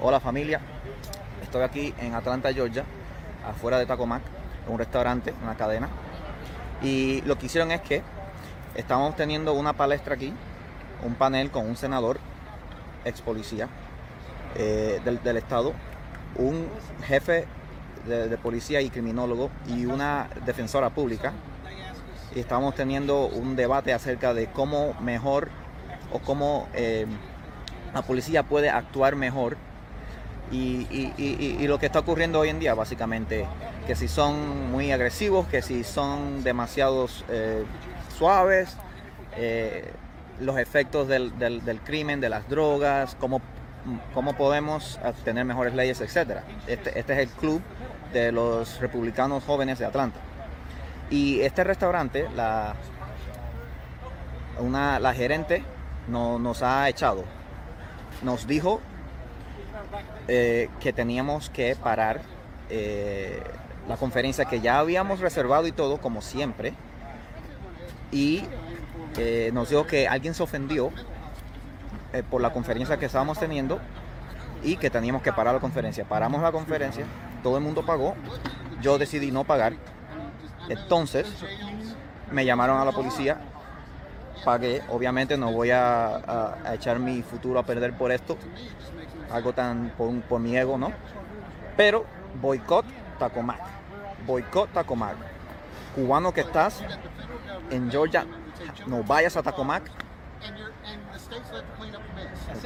[0.00, 0.60] Hola familia,
[1.42, 2.84] estoy aquí en Atlanta, Georgia,
[3.44, 4.22] afuera de Tacomac,
[4.64, 5.88] en un restaurante, una cadena.
[6.80, 8.02] Y lo que hicieron es que
[8.76, 10.32] estamos teniendo una palestra aquí,
[11.04, 12.20] un panel con un senador,
[13.04, 13.68] ex policía
[14.54, 15.72] eh, del, estado,
[16.36, 16.68] un
[17.02, 17.46] jefe
[18.06, 21.32] de, policía y criminólogo y una defensora pública.
[22.36, 25.48] Y estamos teniendo un debate acerca de cómo mejor
[26.12, 27.06] o cómo eh,
[27.92, 29.56] la policía puede actuar mejor
[30.50, 33.46] y, lo que está ocurriendo hoy en día, básicamente,
[33.86, 37.64] que si son muy agresivos, que si son demasiados eh,
[38.16, 38.76] suaves,
[39.36, 39.92] eh,
[40.40, 41.32] los efectos del,
[41.84, 43.40] crimen, de las drogas, cómo,
[44.36, 46.40] podemos tener mejores leyes, etc.
[46.66, 47.62] Este, este, es el club
[48.12, 50.18] de los republicanos jóvenes de Atlanta.
[51.10, 52.74] Y este restaurante, la,
[54.58, 55.62] una, la gerente
[56.06, 57.24] no, nos ha echado.
[58.22, 58.80] Nos dijo
[60.26, 62.20] eh, que teníamos que parar
[62.70, 63.42] eh,
[63.88, 66.74] la conferencia que ya habíamos reservado y todo, como siempre.
[68.10, 68.44] Y
[69.16, 70.90] eh, nos dijo que alguien se ofendió
[72.30, 73.80] por la conferencia que estábamos teniendo
[74.62, 76.04] y que teníamos que parar la conferencia.
[76.04, 77.04] Paramos la conferencia,
[77.42, 78.14] todo el mundo pagó,
[78.80, 79.74] yo decidí no pagar.
[80.68, 81.26] Entonces
[82.30, 83.38] me llamaron a la policía,
[84.44, 88.36] pagué, obviamente no voy a echar mi futuro a perder por esto
[89.30, 90.92] algo tan por, mi ego, ¿no?
[91.76, 92.04] Pero
[92.40, 92.84] boicot
[93.18, 93.60] Tacomac,
[94.26, 95.16] boicot Tacomac.
[95.94, 96.80] Cubano que estás
[97.70, 98.24] en Georgia,
[98.86, 99.90] no vayas a Tacomac.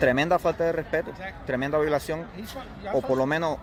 [0.00, 1.12] Tremenda falta de respeto,
[1.46, 2.26] tremenda violación,
[2.92, 3.58] o por lo menos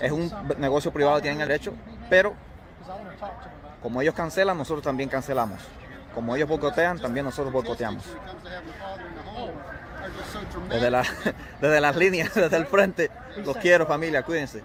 [0.00, 1.72] es un negocio privado, tienen el derecho,
[2.10, 2.34] pero
[3.82, 5.60] como ellos cancelan, nosotros también cancelamos.
[6.18, 8.02] Como ellos boicotean, también nosotros boicoteamos
[10.68, 11.04] desde, la,
[11.60, 13.08] desde las líneas, desde el frente.
[13.44, 14.64] Los quiero familia, cuídense.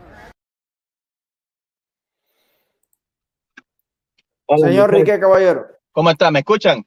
[4.57, 5.67] Señor Rique Caballero.
[5.91, 6.31] ¿Cómo está?
[6.31, 6.83] ¿Me escuchan?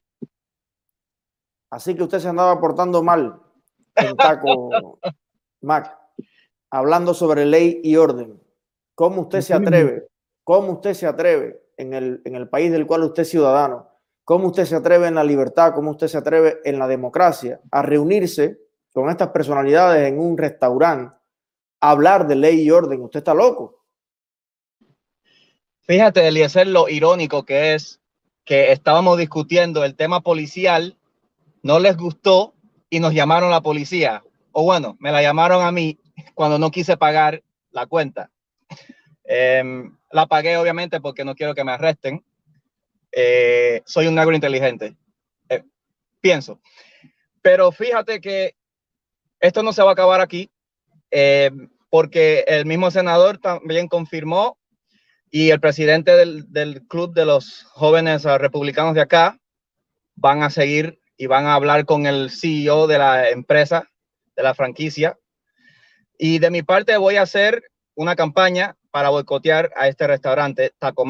[1.71, 3.41] Así que usted se andaba portando mal
[3.95, 4.99] en Taco
[5.61, 5.97] Mac,
[6.73, 8.43] hablando sobre ley y orden.
[8.97, 10.09] ¿Cómo usted se atreve?
[10.43, 13.95] ¿Cómo usted se atreve en el, en el país del cual usted es ciudadano
[14.27, 17.83] ¿Cómo usted se atreve en la libertad, cómo usted se atreve en la democracia a
[17.83, 18.59] reunirse
[18.93, 21.15] con estas personalidades en un restaurante
[21.81, 23.03] a hablar de ley y orden?
[23.03, 23.85] Usted está loco.
[25.83, 28.01] Fíjate, Eliezer, lo irónico que es
[28.45, 30.99] que estábamos discutiendo el tema policial,
[31.63, 32.53] no les gustó
[32.91, 34.25] y nos llamaron la policía.
[34.51, 36.01] O bueno, me la llamaron a mí
[36.35, 38.33] cuando no quise pagar la cuenta.
[39.23, 42.25] Em, la pagué obviamente porque no quiero que me arresten
[43.19, 44.95] eh, soy un negro inteligente.
[45.49, 45.65] Eh,
[46.21, 46.61] pienso.
[47.41, 48.55] Pero fíjate que
[49.41, 50.51] esto no se va a acabar aquí,
[51.11, 51.51] eh,
[51.89, 54.59] porque el mismo senador también confirmó
[55.31, 59.41] y el presidente del, del, club de los jóvenes republicanos de acá
[60.15, 63.91] van a seguir y van a hablar con el CEO de la empresa,
[64.37, 65.19] de la franquicia.
[66.19, 67.63] Y de mi parte voy a hacer
[67.95, 71.07] una campaña para boicotear a este restaurante Taco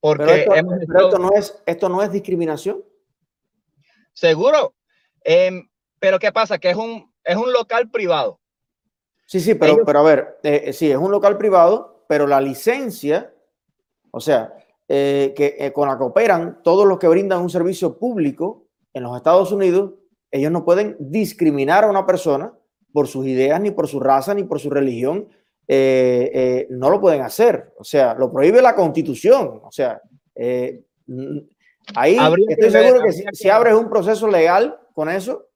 [0.00, 0.46] Porque
[0.94, 2.84] esto, no es, esto no es discriminación.
[4.12, 4.74] Seguro.
[5.22, 6.58] Em, pero ¿qué pasa?
[6.58, 8.40] Que es un, es un local privado.
[9.26, 12.40] Sí, sí, pero, pero a ver, eh, eh, sí, es un local privado, pero la
[12.40, 13.34] licencia,
[14.10, 14.54] o sea,
[14.88, 19.16] eh, que con la que operan todos los que brindan un servicio público en los
[19.16, 19.92] Estados Unidos,
[20.30, 22.54] ellos no pueden discriminar a una persona
[22.92, 25.28] por sus ideas, ni por su raza, ni por su religión,
[25.70, 27.74] eh, eh, no lo pueden hacer.
[27.76, 29.60] O sea, lo prohíbe la constitución.
[29.62, 30.00] O sea,
[30.34, 30.80] eh,
[31.94, 32.16] ahí
[32.48, 35.46] estoy seguro que, si, abres un proceso legal con eso,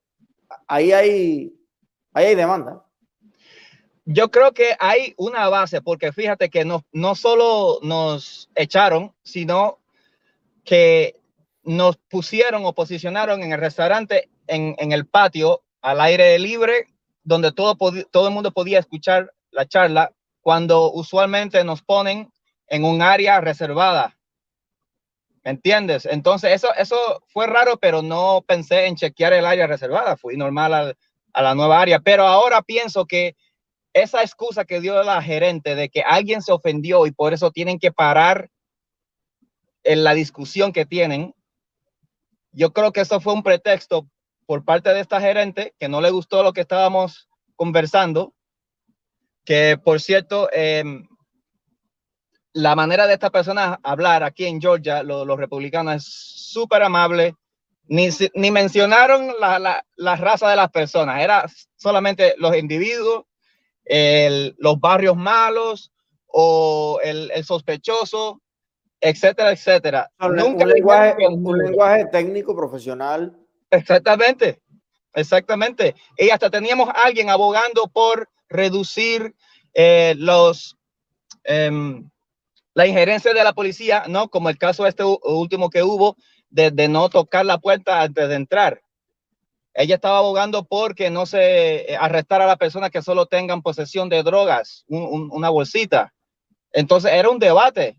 [0.69, 1.55] ahí hay,
[2.13, 2.85] ahí hay demanda.
[4.05, 9.79] Yo creo que hay una base, porque fíjate que no, no solo nos echaron, sino
[10.65, 11.17] que
[11.63, 16.89] nos pusieron o posicionaron en el restaurante, en, en el patio, al aire libre,
[17.23, 17.77] donde todo,
[18.11, 22.33] todo el mundo podía escuchar la charla cuando usualmente nos ponen
[22.67, 24.19] en un área reservada.
[25.45, 26.07] ¿Me entiendes?
[26.07, 30.17] Entonces, eso, eso fue raro, pero no pensé en chequear el área reservada.
[30.17, 30.97] Fui normal
[31.35, 32.01] a, la nueva área.
[32.01, 33.37] Pero ahora pienso que
[33.93, 37.79] esa excusa que dio la gerente de que alguien se ofendió y por eso tienen
[37.79, 38.51] que parar
[39.85, 41.35] en la discusión que tienen,
[42.53, 44.07] yo creo que eso fue un pretexto
[44.47, 48.33] por parte de esta gerente que no le gustó lo que estábamos conversando
[49.45, 51.07] que por cierto, em,
[52.53, 56.05] la manera de esta persona hablar aquí en Georgia, los republicanos, es
[56.53, 57.35] súper amable,
[57.89, 61.47] Ni, ni mencionaron la, la, la, raza de las personas, era
[61.77, 63.25] solamente los individuos,
[63.85, 65.93] el, los barrios malos
[66.27, 68.41] o el, el sospechoso,
[69.01, 70.11] etcétera, etcétera.
[70.21, 73.37] Un, Nunca un, lenguaje, un lenguaje técnico profesional.
[73.71, 74.63] Exactamente,
[75.15, 75.95] exactamente.
[76.17, 79.35] Y hasta teníamos alguien abogando por reducir
[79.75, 80.77] eh, los
[81.45, 81.71] eh,
[82.75, 84.29] la injerencia de la policía, ¿no?
[84.29, 86.17] Como el caso este último que hubo
[86.51, 88.83] de, no tocar la puerta antes de entrar.
[89.75, 94.23] Ella estaba abogando porque no se arrestara a la persona que solo tengan posesión de
[94.23, 96.13] drogas, un, un, una bolsita.
[96.73, 97.99] Entonces era un debate.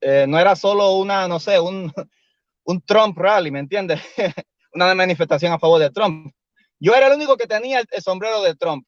[0.00, 1.92] Eh, no era solo una, no sé, un,
[2.86, 4.00] Trump rally, ¿me entiendes?
[4.72, 6.32] una manifestación a favor de Trump.
[6.78, 8.86] Yo era el único que tenía el sombrero de Trump.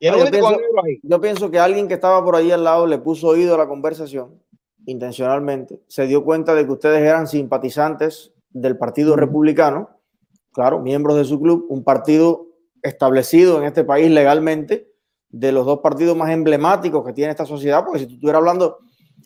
[0.00, 0.56] No, yo, pienso,
[1.02, 3.66] yo, pienso, que alguien que estaba por ahí al lado le puso oído a la
[3.66, 4.40] conversación
[4.86, 9.90] intencionalmente, se dio cuenta de que ustedes eran simpatizantes del Partido Republicano,
[10.52, 12.46] claro, miembros de su club, un partido
[12.82, 14.88] establecido en este país legalmente,
[15.30, 18.78] de los dos partidos más emblemáticos que tiene esta sociedad, porque si tú estuvieras hablando,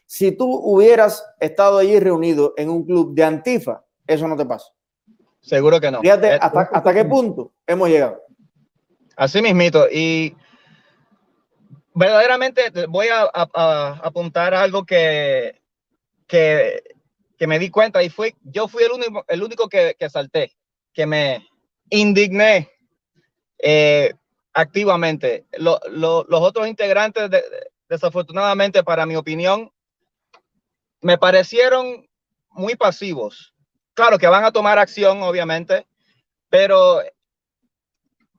[0.07, 4.67] si tú hubieras estado allí reunido en un club de Antifa, eso no te pasa.
[5.41, 6.01] Seguro que no.
[6.01, 8.21] Fíjate eh, hasta, hasta qué punto hemos llegado.
[9.17, 9.87] Así mismito.
[9.91, 10.35] Y
[11.94, 13.31] verdaderamente voy a,
[14.03, 15.61] apuntar algo que,
[16.27, 16.83] que,
[17.41, 20.56] me di cuenta y fue, yo fui el único, el único que, que salté,
[20.93, 21.47] que me
[21.91, 22.71] indigné
[23.59, 24.15] eh,
[24.53, 25.47] activamente.
[25.59, 27.43] Lo, lo, los otros integrantes, de,
[27.89, 29.73] desafortunadamente para mi opinión,
[31.00, 32.09] me parecieron
[32.50, 33.55] muy pasivos.
[33.95, 35.87] Claro que van a tomar acción, obviamente,
[36.49, 37.03] pero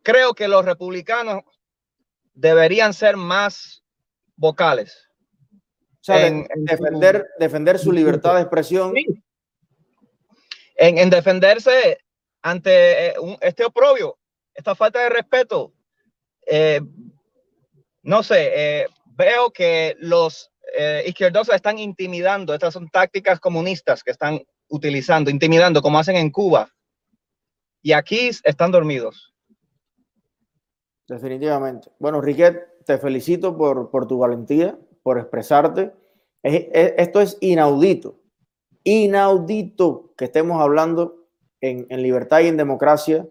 [0.02, 1.44] creo que los republicanos
[2.34, 3.84] deberían ser más
[4.36, 5.10] vocales.
[5.52, 8.94] O sea, en, en defender, su, defender su libertad de expresión.
[10.76, 12.00] En, en, defenderse
[12.42, 14.18] ante eh, este oprobio,
[14.54, 15.74] esta falta de respeto.
[16.46, 16.82] Eh,
[18.02, 22.54] no sé, eh, veo que los eh, izquierdosos están intimidando.
[22.54, 26.70] Estas son tácticas comunistas que están utilizando, intimidando, como hacen en Cuba.
[27.82, 29.33] Y aquí están dormidos.
[31.08, 31.90] Definitivamente.
[32.00, 35.94] Bueno, Riquet, te felicito por, por tu valentía, por expresarte.
[36.42, 38.20] Es, es, esto es inaudito,
[38.84, 41.28] inaudito que estemos hablando
[41.62, 43.28] en, en, libertad y en democracia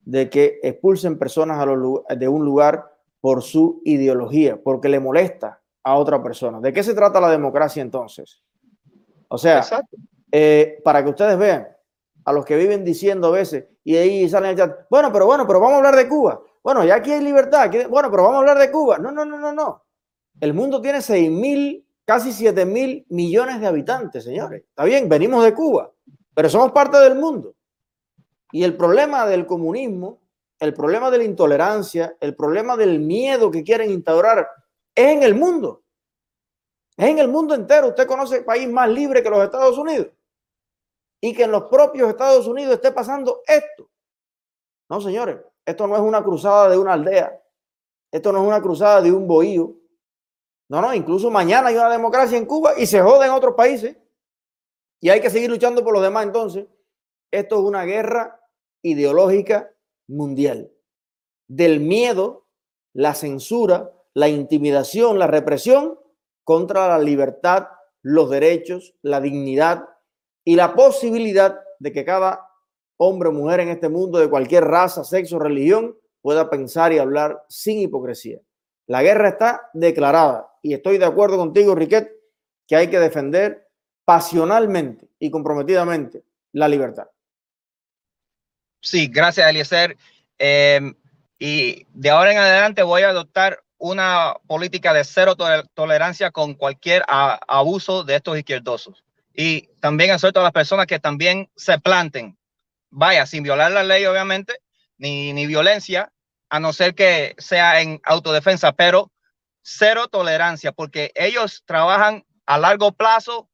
[0.00, 5.60] de que expulsen personas a los, de un lugar por su ideología, porque le molesta
[5.84, 6.60] a otra persona.
[6.60, 8.42] ¿De qué se trata la democracia entonces?
[9.28, 9.64] O sea,
[10.30, 11.68] eh, para que ustedes vean,
[12.24, 15.46] a los que viven diciendo a veces, y ahí salen el chat, bueno, pero bueno,
[15.46, 16.40] pero vamos a hablar de Cuba.
[16.62, 17.70] Bueno, ya aquí hay libertad.
[17.88, 18.98] Bueno, pero vamos a hablar de Cuba.
[18.98, 19.84] No, no, no, no, no.
[20.40, 24.62] El mundo tiene 6 mil, casi 7 mil millones de habitantes, señores.
[24.68, 25.90] Está bien, venimos de Cuba,
[26.34, 27.54] pero somos parte del mundo.
[28.52, 30.20] Y el problema del comunismo,
[30.60, 34.48] el problema de la intolerancia, el problema del miedo que quieren instaurar
[34.94, 35.82] es en el mundo.
[36.96, 37.88] Es en el mundo entero.
[37.88, 40.08] Usted conoce el país más libre que los Estados Unidos.
[41.20, 43.88] Y que en los propios Estados Unidos esté pasando esto.
[44.88, 45.38] No, señores.
[45.64, 47.40] Esto no es una cruzada de una aldea.
[48.10, 49.74] Esto no es una cruzada de un bohío.
[50.68, 53.96] No, no, incluso mañana hay una democracia en Cuba y se jode en otros países.
[55.00, 56.66] Y hay que seguir luchando por los demás entonces.
[57.30, 58.40] Esto es una guerra
[58.82, 59.70] ideológica
[60.08, 60.70] mundial.
[61.48, 62.46] Del miedo,
[62.92, 65.98] la censura, la intimidación, la represión
[66.44, 67.68] contra la libertad,
[68.02, 69.88] los derechos, la dignidad
[70.44, 72.51] y la posibilidad de que cada
[73.02, 77.44] hombre o mujer en este mundo de cualquier raza, sexo, religión, pueda pensar y hablar
[77.48, 78.38] sin hipocresía.
[78.86, 82.10] La guerra está declarada y estoy de acuerdo contigo, Riquet,
[82.66, 83.68] que hay que defender
[84.04, 87.08] pasionalmente y comprometidamente la libertad.
[88.80, 89.96] Sí, gracias, Eliezer.
[90.38, 90.92] Eh,
[91.38, 95.34] y de ahora en adelante voy a adoptar una política de cero
[95.74, 99.04] tolerancia con cualquier abuso de estos izquierdosos.
[99.34, 102.36] Y también a las personas que también se planten
[102.92, 104.60] vaya, sin violar la ley, obviamente,
[104.98, 106.12] ni, ni violencia,
[106.48, 109.10] a no ser que sea en autodefensa, pero
[109.62, 113.48] cero tolerancia, porque ellos trabajan a largo plazo,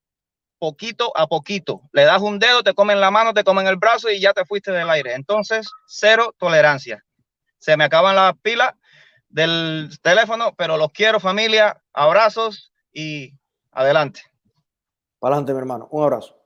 [0.59, 1.83] poquito a poquito.
[1.93, 4.45] Le das un dedo, te comen la mano, te comen el brazo y ya te
[4.45, 5.15] fuiste del aire.
[5.15, 7.05] Entonces, cero tolerancia.
[7.59, 8.75] Se me acaban las pilas
[9.29, 13.33] del teléfono, pero los quiero familia, abrazos y
[13.71, 14.23] adelante.
[15.21, 15.89] Para adelante, mi hermano.
[15.91, 16.38] Un abrazo.